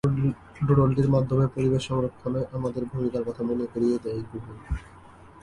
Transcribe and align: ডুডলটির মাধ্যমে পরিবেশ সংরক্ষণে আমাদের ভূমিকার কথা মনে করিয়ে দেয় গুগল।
ডুডলটির 0.67 1.09
মাধ্যমে 1.09 1.45
পরিবেশ 1.47 1.83
সংরক্ষণে 1.87 2.41
আমাদের 2.53 2.83
ভূমিকার 2.85 3.23
কথা 3.27 3.41
মনে 3.43 3.65
করিয়ে 3.73 3.97
দেয় 4.03 4.21
গুগল। 4.29 4.55